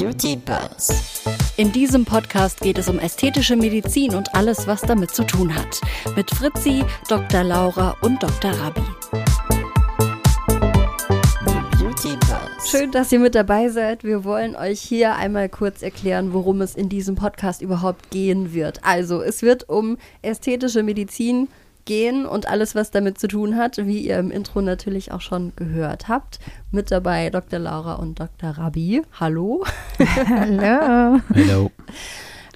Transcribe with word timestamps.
Beauty 0.00 0.34
Buzz. 0.34 1.22
In 1.58 1.72
diesem 1.72 2.06
Podcast 2.06 2.62
geht 2.62 2.78
es 2.78 2.88
um 2.88 2.98
ästhetische 2.98 3.54
Medizin 3.54 4.14
und 4.14 4.34
alles, 4.34 4.66
was 4.66 4.80
damit 4.80 5.10
zu 5.10 5.24
tun 5.24 5.54
hat. 5.54 5.78
Mit 6.16 6.30
Fritzi, 6.30 6.82
Dr. 7.06 7.44
Laura 7.44 7.94
und 8.00 8.22
Dr. 8.22 8.50
Rabi. 8.50 8.80
Schön, 12.64 12.90
dass 12.92 13.12
ihr 13.12 13.18
mit 13.18 13.34
dabei 13.34 13.68
seid. 13.68 14.02
Wir 14.02 14.24
wollen 14.24 14.56
euch 14.56 14.80
hier 14.80 15.16
einmal 15.16 15.50
kurz 15.50 15.82
erklären, 15.82 16.32
worum 16.32 16.62
es 16.62 16.76
in 16.76 16.88
diesem 16.88 17.14
Podcast 17.14 17.60
überhaupt 17.60 18.10
gehen 18.10 18.54
wird. 18.54 18.82
Also, 18.82 19.20
es 19.20 19.42
wird 19.42 19.68
um 19.68 19.98
ästhetische 20.22 20.82
Medizin 20.82 21.48
gehen 21.90 22.24
und 22.24 22.46
alles, 22.46 22.76
was 22.76 22.92
damit 22.92 23.18
zu 23.18 23.26
tun 23.26 23.56
hat, 23.56 23.78
wie 23.78 23.98
ihr 23.98 24.16
im 24.16 24.30
Intro 24.30 24.60
natürlich 24.60 25.10
auch 25.10 25.20
schon 25.20 25.52
gehört 25.56 26.06
habt. 26.06 26.38
Mit 26.70 26.92
dabei 26.92 27.30
Dr. 27.30 27.58
Laura 27.58 27.94
und 27.94 28.20
Dr. 28.20 28.50
Rabi. 28.50 29.02
Hallo. 29.18 29.64
Hallo. 29.98 31.20
Hallo. 31.34 31.70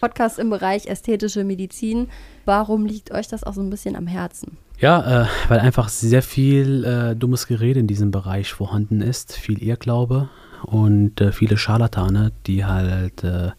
Podcast 0.01 0.39
im 0.39 0.51
Bereich 0.51 0.87
ästhetische 0.87 1.43
Medizin. 1.43 2.11
Warum 2.45 2.87
liegt 2.87 3.11
euch 3.11 3.27
das 3.27 3.43
auch 3.43 3.55
so 3.55 3.61
ein 3.61 3.71
bisschen 3.71 3.97
am 3.97 4.07
Herzen? 4.07 4.57
Ja, 4.79 5.25
äh, 5.25 5.27
weil 5.49 5.59
einfach 5.59 5.89
sehr 5.89 6.23
viel 6.23 6.85
äh, 6.85 7.17
dummes 7.17 7.49
Gerede 7.49 7.81
in 7.81 7.89
diesem 7.89 8.13
Bereich 8.13 8.53
vorhanden 8.53 9.01
ist, 9.01 9.33
viel 9.33 9.61
Irrglaube 9.61 10.29
und 10.65 11.21
äh, 11.21 11.33
viele 11.33 11.57
Scharlatane, 11.57 12.33
die 12.47 12.65
halt 12.65 13.23
äh, 13.25 13.51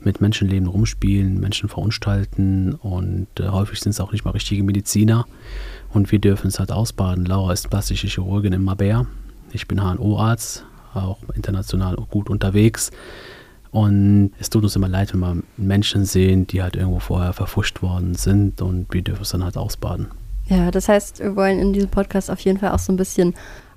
mit 0.00 0.20
Menschenleben 0.20 0.68
rumspielen, 0.68 1.40
Menschen 1.40 1.68
verunstalten 1.68 2.74
und 2.74 3.28
äh, 3.38 3.48
häufig 3.48 3.80
sind 3.80 3.90
es 3.90 4.00
auch 4.00 4.12
nicht 4.12 4.24
mal 4.24 4.32
richtige 4.32 4.62
Mediziner 4.62 5.26
und 5.92 6.10
wir 6.12 6.18
dürfen 6.18 6.48
es 6.48 6.58
halt 6.58 6.72
ausbaden. 6.72 7.24
Laura 7.24 7.52
ist 7.52 7.70
plastische 7.70 8.06
Chirurgin 8.06 8.52
im 8.52 8.64
Mabea, 8.64 9.06
ich 9.52 9.68
bin 9.68 9.80
HNO-Arzt, 9.80 10.64
auch 10.94 11.18
international 11.34 11.96
gut 12.10 12.30
unterwegs 12.30 12.90
und 13.70 14.32
es 14.38 14.50
tut 14.50 14.62
uns 14.62 14.76
immer 14.76 14.88
leid, 14.88 15.12
wenn 15.12 15.20
wir 15.20 15.42
Menschen 15.56 16.04
sehen, 16.04 16.46
die 16.46 16.62
halt 16.62 16.76
irgendwo 16.76 17.00
vorher 17.00 17.32
verfuscht 17.32 17.82
worden 17.82 18.14
sind 18.14 18.62
und 18.62 18.92
wir 18.92 19.02
dürfen 19.02 19.22
es 19.22 19.30
dann 19.30 19.42
halt 19.42 19.56
ausbaden. 19.56 20.08
Ja, 20.46 20.70
das 20.70 20.88
heißt, 20.88 21.20
wir 21.20 21.36
wollen 21.36 21.58
in 21.58 21.72
diesem 21.72 21.88
Podcast 21.88 22.30
auf 22.30 22.40
jeden 22.40 22.58
Fall 22.58 22.72
auch 22.72 22.78
so 22.78 22.92
ein 22.92 22.96
bisschen 22.96 23.34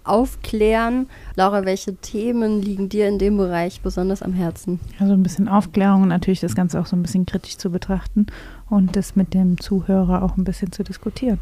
aufklären. 0.07 1.07
Laura, 1.35 1.65
welche 1.65 1.95
Themen 1.95 2.61
liegen 2.61 2.89
dir 2.89 3.07
in 3.07 3.19
dem 3.19 3.37
Bereich 3.37 3.81
besonders 3.81 4.21
am 4.21 4.33
Herzen? 4.33 4.79
Also 4.99 5.13
ein 5.13 5.23
bisschen 5.23 5.47
Aufklärung 5.47 6.03
und 6.03 6.09
natürlich 6.09 6.39
das 6.39 6.55
Ganze 6.55 6.79
auch 6.79 6.85
so 6.85 6.95
ein 6.95 7.03
bisschen 7.03 7.25
kritisch 7.25 7.57
zu 7.57 7.69
betrachten 7.69 8.27
und 8.69 8.95
das 8.95 9.15
mit 9.15 9.33
dem 9.33 9.59
Zuhörer 9.59 10.23
auch 10.23 10.37
ein 10.37 10.43
bisschen 10.43 10.71
zu 10.71 10.83
diskutieren. 10.83 11.39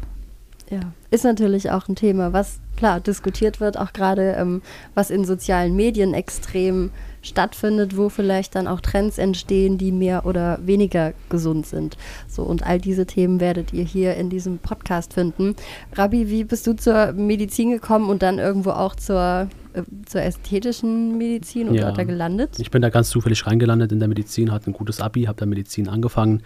Ja, 0.70 0.80
ist 1.10 1.24
natürlich 1.24 1.70
auch 1.70 1.88
ein 1.88 1.94
Thema, 1.94 2.32
was 2.32 2.58
klar 2.76 2.98
diskutiert 3.00 3.60
wird, 3.60 3.78
auch 3.78 3.92
gerade 3.92 4.32
ähm, 4.32 4.62
was 4.94 5.10
in 5.10 5.24
sozialen 5.24 5.76
Medien 5.76 6.12
extrem 6.12 6.90
stattfindet, 7.26 7.96
wo 7.96 8.08
vielleicht 8.08 8.54
dann 8.54 8.66
auch 8.66 8.80
Trends 8.80 9.18
entstehen, 9.18 9.78
die 9.78 9.92
mehr 9.92 10.26
oder 10.26 10.58
weniger 10.62 11.12
gesund 11.28 11.66
sind. 11.66 11.96
So 12.28 12.42
und 12.42 12.66
all 12.66 12.78
diese 12.78 13.06
Themen 13.06 13.40
werdet 13.40 13.72
ihr 13.72 13.84
hier 13.84 14.14
in 14.16 14.30
diesem 14.30 14.58
Podcast 14.58 15.14
finden. 15.14 15.56
Rabbi, 15.94 16.28
wie 16.30 16.44
bist 16.44 16.66
du 16.66 16.74
zur 16.74 17.12
Medizin 17.12 17.70
gekommen 17.70 18.08
und 18.08 18.22
dann 18.22 18.38
irgendwo 18.38 18.70
auch 18.70 18.94
zur 18.94 19.48
äh, 19.76 19.82
zur 20.06 20.22
ästhetischen 20.22 21.18
Medizin 21.18 21.68
und 21.68 21.74
ja, 21.74 21.82
dort 21.86 21.98
da 21.98 22.04
gelandet? 22.04 22.58
Ich 22.58 22.70
bin 22.70 22.82
da 22.82 22.88
ganz 22.88 23.10
zufällig 23.10 23.46
reingelandet 23.46 23.92
in 23.92 23.98
der 23.98 24.08
Medizin, 24.08 24.50
hatte 24.52 24.70
ein 24.70 24.72
gutes 24.72 25.00
Abi, 25.00 25.24
habe 25.24 25.38
da 25.38 25.46
Medizin 25.46 25.88
angefangen, 25.88 26.42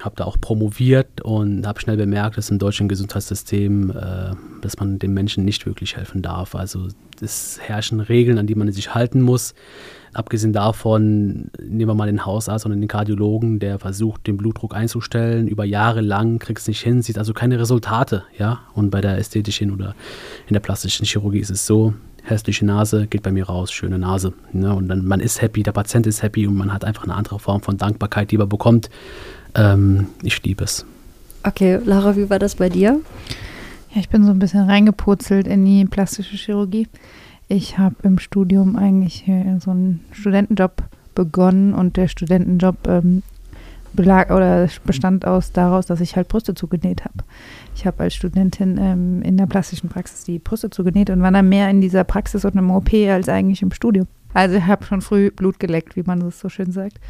habe 0.00 0.16
da 0.16 0.24
auch 0.24 0.36
promoviert 0.40 1.20
und 1.22 1.66
habe 1.66 1.80
schnell 1.80 1.96
bemerkt, 1.96 2.36
dass 2.36 2.50
im 2.50 2.58
deutschen 2.58 2.88
Gesundheitssystem, 2.88 3.90
äh, 3.90 4.34
dass 4.60 4.78
man 4.78 4.98
den 4.98 5.12
Menschen 5.14 5.44
nicht 5.44 5.66
wirklich 5.66 5.96
helfen 5.96 6.22
darf. 6.22 6.54
Also 6.54 6.88
es 7.20 7.58
herrschen 7.60 8.00
Regeln, 8.00 8.38
an 8.38 8.46
die 8.46 8.54
man 8.54 8.70
sich 8.72 8.94
halten 8.94 9.20
muss. 9.20 9.54
Abgesehen 10.12 10.54
davon, 10.54 11.50
nehmen 11.60 11.90
wir 11.90 11.94
mal 11.94 12.06
den 12.06 12.24
Hausarzt 12.24 12.64
und 12.64 12.72
den 12.72 12.88
Kardiologen, 12.88 13.58
der 13.58 13.78
versucht, 13.78 14.26
den 14.26 14.38
Blutdruck 14.38 14.74
einzustellen, 14.74 15.46
über 15.46 15.64
Jahre 15.64 16.00
lang, 16.00 16.38
kriegt 16.38 16.60
es 16.60 16.68
nicht 16.68 16.82
hin, 16.82 17.02
sieht 17.02 17.18
also 17.18 17.34
keine 17.34 17.58
Resultate, 17.58 18.24
ja. 18.38 18.60
Und 18.74 18.90
bei 18.90 19.02
der 19.02 19.18
ästhetischen 19.18 19.72
oder 19.72 19.94
in 20.46 20.54
der 20.54 20.60
plastischen 20.60 21.04
Chirurgie 21.04 21.40
ist 21.40 21.50
es 21.50 21.66
so, 21.66 21.92
hässliche 22.28 22.66
Nase 22.66 23.06
geht 23.06 23.22
bei 23.22 23.32
mir 23.32 23.46
raus, 23.46 23.72
schöne 23.72 23.98
Nase. 23.98 24.32
Ne? 24.52 24.74
Und 24.74 24.88
dann 24.88 25.06
man 25.06 25.20
ist 25.20 25.40
happy, 25.40 25.62
der 25.62 25.72
Patient 25.72 26.06
ist 26.06 26.22
happy 26.22 26.46
und 26.46 26.56
man 26.56 26.72
hat 26.72 26.84
einfach 26.84 27.04
eine 27.04 27.14
andere 27.14 27.38
Form 27.38 27.62
von 27.62 27.78
Dankbarkeit, 27.78 28.30
die 28.30 28.38
man 28.38 28.48
bekommt. 28.48 28.90
Ähm, 29.54 30.08
ich 30.22 30.42
liebe 30.42 30.64
es. 30.64 30.84
Okay, 31.42 31.78
Lara, 31.84 32.16
wie 32.16 32.28
war 32.28 32.38
das 32.38 32.56
bei 32.56 32.68
dir? 32.68 33.00
Ja, 33.94 34.00
ich 34.00 34.08
bin 34.08 34.24
so 34.24 34.30
ein 34.30 34.38
bisschen 34.38 34.64
reingepurzelt 34.64 35.46
in 35.46 35.64
die 35.64 35.84
plastische 35.84 36.36
Chirurgie. 36.36 36.88
Ich 37.48 37.78
habe 37.78 37.94
im 38.02 38.18
Studium 38.18 38.74
eigentlich 38.76 39.24
so 39.60 39.70
einen 39.70 40.00
Studentenjob 40.10 40.82
begonnen 41.14 41.74
und 41.74 41.96
der 41.96 42.08
Studentenjob 42.08 42.76
ähm, 42.88 43.22
belag 43.96 44.30
oder 44.30 44.68
bestand 44.84 45.26
aus 45.26 45.52
daraus, 45.52 45.86
dass 45.86 46.00
ich 46.00 46.14
halt 46.14 46.28
Brüste 46.28 46.54
zugenäht 46.54 47.04
habe. 47.04 47.24
Ich 47.74 47.86
habe 47.86 48.02
als 48.02 48.14
Studentin 48.14 48.78
ähm, 48.78 49.22
in 49.22 49.36
der 49.36 49.46
plastischen 49.46 49.88
Praxis 49.88 50.24
die 50.24 50.38
Brüste 50.38 50.70
zugenäht 50.70 51.10
und 51.10 51.22
war 51.22 51.32
dann 51.32 51.48
mehr 51.48 51.68
in 51.70 51.80
dieser 51.80 52.04
Praxis 52.04 52.44
und 52.44 52.56
im 52.56 52.70
OP 52.70 52.92
als 52.92 53.28
eigentlich 53.28 53.62
im 53.62 53.72
Studium. 53.72 54.06
Also 54.34 54.56
ich 54.56 54.66
habe 54.66 54.84
schon 54.84 55.00
früh 55.00 55.30
Blut 55.30 55.58
geleckt, 55.58 55.96
wie 55.96 56.02
man 56.02 56.20
das 56.20 56.38
so 56.38 56.48
schön 56.48 56.70
sagt. 56.70 57.00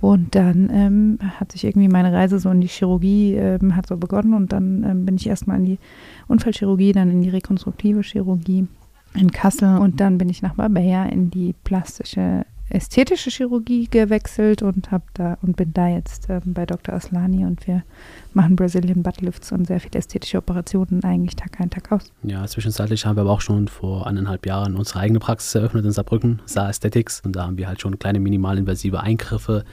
Und 0.00 0.34
dann 0.34 0.70
ähm, 0.72 1.18
hat 1.38 1.52
sich 1.52 1.64
irgendwie 1.64 1.88
meine 1.88 2.12
Reise 2.12 2.38
so 2.38 2.50
in 2.50 2.62
die 2.62 2.68
Chirurgie 2.68 3.34
ähm, 3.34 3.76
hat 3.76 3.86
so 3.86 3.98
begonnen 3.98 4.32
und 4.32 4.50
dann 4.50 4.82
ähm, 4.84 5.04
bin 5.04 5.16
ich 5.16 5.26
erstmal 5.26 5.58
in 5.58 5.66
die 5.66 5.78
Unfallchirurgie, 6.26 6.92
dann 6.92 7.10
in 7.10 7.20
die 7.20 7.28
rekonstruktive 7.28 8.00
Chirurgie 8.00 8.66
in 9.14 9.30
Kassel 9.30 9.76
und 9.76 10.00
dann 10.00 10.16
bin 10.16 10.30
ich 10.30 10.40
nach 10.40 10.56
Marbella 10.56 11.04
in 11.04 11.30
die 11.30 11.54
plastische 11.64 12.46
ästhetische 12.70 13.30
Chirurgie 13.30 13.88
gewechselt 13.88 14.62
und 14.62 14.90
habe 14.90 15.04
da 15.14 15.38
und 15.42 15.56
bin 15.56 15.72
da 15.72 15.88
jetzt 15.88 16.28
ähm, 16.28 16.42
bei 16.46 16.66
Dr. 16.66 16.94
Aslani 16.94 17.44
und 17.44 17.66
wir 17.66 17.82
machen 18.32 18.56
Brazilian 18.56 19.02
Buttlifts 19.02 19.52
und 19.52 19.66
sehr 19.66 19.80
viele 19.80 19.98
ästhetische 19.98 20.38
Operationen 20.38 21.02
eigentlich 21.04 21.36
Tag 21.36 21.60
ein, 21.60 21.70
Tag 21.70 21.90
aus. 21.92 22.12
Ja, 22.22 22.46
zwischenzeitlich 22.46 23.04
haben 23.04 23.16
wir 23.16 23.22
aber 23.22 23.32
auch 23.32 23.40
schon 23.40 23.68
vor 23.68 24.06
eineinhalb 24.06 24.46
Jahren 24.46 24.76
unsere 24.76 25.00
eigene 25.00 25.18
Praxis 25.18 25.54
eröffnet 25.54 25.84
in 25.84 25.92
Saarbrücken, 25.92 26.40
Saar 26.46 26.68
Aesthetics 26.68 27.20
und 27.24 27.36
da 27.36 27.46
haben 27.46 27.58
wir 27.58 27.68
halt 27.68 27.80
schon 27.80 27.98
kleine 27.98 28.20
minimalinvasive 28.20 29.00
Eingriffe 29.00 29.64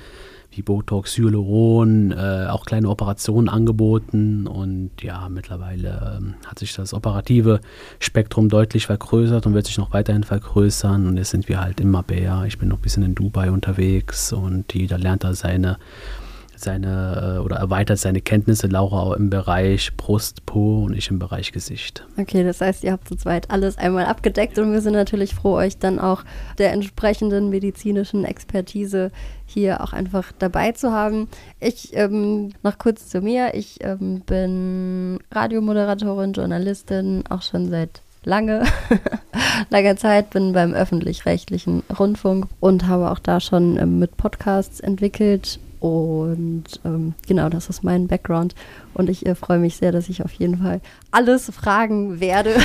wie 0.57 0.61
Botox, 0.63 1.17
Hyaluron, 1.17 2.11
äh, 2.11 2.47
auch 2.49 2.65
kleine 2.65 2.89
Operationen 2.89 3.49
angeboten. 3.49 4.47
Und 4.47 4.91
ja, 5.01 5.29
mittlerweile 5.29 6.17
ähm, 6.19 6.33
hat 6.45 6.59
sich 6.59 6.73
das 6.73 6.93
operative 6.93 7.61
Spektrum 7.99 8.49
deutlich 8.49 8.87
vergrößert 8.87 9.45
und 9.45 9.53
wird 9.53 9.67
sich 9.67 9.77
noch 9.77 9.93
weiterhin 9.93 10.23
vergrößern. 10.23 11.07
Und 11.07 11.17
jetzt 11.17 11.29
sind 11.29 11.47
wir 11.47 11.61
halt 11.61 11.79
immer 11.79 11.99
Mabea. 11.99 12.45
Ich 12.45 12.57
bin 12.57 12.69
noch 12.69 12.77
ein 12.77 12.81
bisschen 12.81 13.03
in 13.03 13.15
Dubai 13.15 13.51
unterwegs 13.51 14.33
und 14.33 14.73
jeder 14.73 14.97
lernt 14.97 15.23
da 15.23 15.33
seine 15.33 15.77
seine 16.59 17.37
äh, 17.37 17.39
oder 17.39 17.57
erweitert 17.57 17.99
seine 17.99 18.21
Kenntnisse, 18.21 18.67
Laura 18.67 19.01
auch 19.01 19.13
im 19.13 19.29
Bereich 19.29 19.95
Brust, 19.97 20.45
Po 20.45 20.85
und 20.85 20.93
ich 20.95 21.09
im 21.09 21.19
Bereich 21.19 21.51
Gesicht. 21.51 22.05
Okay, 22.17 22.43
das 22.43 22.61
heißt, 22.61 22.83
ihr 22.83 22.91
habt 22.91 23.07
zu 23.07 23.15
zweit 23.15 23.49
alles 23.51 23.77
einmal 23.77 24.05
abgedeckt 24.05 24.57
und 24.59 24.71
wir 24.71 24.81
sind 24.81 24.93
natürlich 24.93 25.35
froh, 25.35 25.53
euch 25.53 25.77
dann 25.77 25.99
auch 25.99 26.23
der 26.57 26.71
entsprechenden 26.73 27.49
medizinischen 27.49 28.25
Expertise 28.25 29.11
hier 29.45 29.81
auch 29.81 29.93
einfach 29.93 30.31
dabei 30.37 30.73
zu 30.73 30.91
haben. 30.91 31.29
Ich 31.59 31.95
ähm, 31.95 32.51
noch 32.63 32.77
kurz 32.77 33.07
zu 33.07 33.21
mir. 33.21 33.53
Ich 33.53 33.83
ähm, 33.83 34.21
bin 34.25 35.19
Radiomoderatorin, 35.31 36.33
Journalistin, 36.33 37.23
auch 37.29 37.41
schon 37.41 37.69
seit 37.69 38.01
lange, 38.23 38.63
langer 39.69 39.95
Zeit, 39.97 40.29
bin 40.31 40.53
beim 40.53 40.73
öffentlich-rechtlichen 40.73 41.83
Rundfunk 41.97 42.47
und 42.59 42.87
habe 42.87 43.11
auch 43.11 43.19
da 43.19 43.39
schon 43.39 43.77
ähm, 43.77 43.99
mit 43.99 44.17
Podcasts 44.17 44.79
entwickelt 44.79 45.59
und 45.79 46.63
ähm, 46.85 47.13
genau, 47.27 47.49
das 47.49 47.69
ist 47.69 47.83
mein 47.83 48.07
Background. 48.07 48.55
Und 48.93 49.09
ich 49.09 49.25
äh, 49.25 49.35
freue 49.35 49.59
mich 49.59 49.77
sehr, 49.77 49.91
dass 49.91 50.09
ich 50.09 50.23
auf 50.23 50.33
jeden 50.33 50.57
Fall 50.57 50.81
alles 51.11 51.51
fragen 51.51 52.19
werde, 52.19 52.55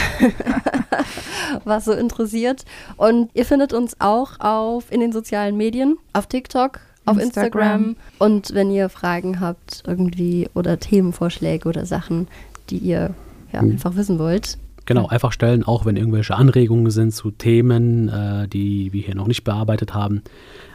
was 1.64 1.84
so 1.84 1.92
interessiert. 1.92 2.64
Und 2.96 3.30
ihr 3.34 3.44
findet 3.44 3.72
uns 3.74 4.00
auch 4.00 4.40
auf 4.40 4.90
in 4.90 5.00
den 5.00 5.12
sozialen 5.12 5.56
Medien, 5.56 5.98
auf 6.14 6.26
TikTok, 6.26 6.80
auf 7.04 7.18
Instagram. 7.18 7.90
Instagram. 7.90 7.96
Und 8.18 8.54
wenn 8.54 8.70
ihr 8.70 8.88
Fragen 8.88 9.40
habt 9.40 9.82
irgendwie 9.86 10.48
oder 10.54 10.78
Themenvorschläge 10.78 11.68
oder 11.68 11.84
Sachen, 11.84 12.28
die 12.70 12.78
ihr 12.78 13.14
ja, 13.52 13.60
mhm. 13.60 13.72
einfach 13.72 13.96
wissen 13.96 14.18
wollt, 14.18 14.56
Genau, 14.86 15.06
einfach 15.06 15.32
stellen, 15.32 15.64
auch 15.64 15.84
wenn 15.84 15.96
irgendwelche 15.96 16.34
Anregungen 16.34 16.90
sind 16.90 17.12
zu 17.12 17.30
Themen, 17.30 18.08
äh, 18.08 18.48
die 18.48 18.92
wir 18.92 19.02
hier 19.02 19.14
noch 19.14 19.26
nicht 19.26 19.44
bearbeitet 19.44 19.94
haben, 19.94 20.22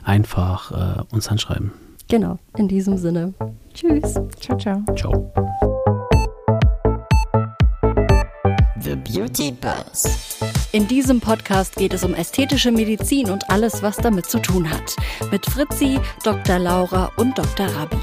einfach 0.04 0.71
äh, 0.71 1.04
uns 1.13 1.27
anschreiben. 1.27 1.71
Genau, 2.07 2.39
in 2.56 2.68
diesem 2.68 2.98
Sinne. 2.98 3.33
Tschüss. 3.74 4.15
Ciao, 4.39 4.57
ciao. 4.57 4.83
Ciao. 4.95 5.31
The 8.80 8.95
Beauty 8.95 9.51
Buzz. 9.51 10.39
In 10.71 10.88
diesem 10.88 11.19
Podcast 11.19 11.75
geht 11.75 11.94
es 11.94 12.06
um 12.06 12.13
ästhetische 12.13 12.71
Medizin 12.71 13.30
und 13.30 13.50
alles, 13.50 13.83
was 13.83 13.98
damit 13.98 14.27
zu 14.27 14.39
tun 14.39 14.69
hat. 14.69 14.95
Mit 15.31 15.45
Fritzi, 15.45 16.00
Dr. 16.24 16.59
Laura 16.59 17.12
und 17.18 17.38
Dr. 17.38 17.68
Rabi. 17.68 17.98